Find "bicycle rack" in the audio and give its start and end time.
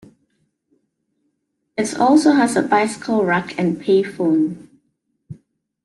2.63-3.59